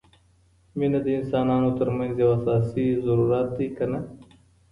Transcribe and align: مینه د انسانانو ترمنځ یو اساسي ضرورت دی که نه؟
مینه 0.77 0.99
د 1.05 1.07
انسانانو 1.19 1.69
ترمنځ 1.79 2.13
یو 2.21 2.29
اساسي 2.37 2.85
ضرورت 3.05 3.47
دی 3.57 3.67
که 3.77 3.85
نه؟ 3.91 3.99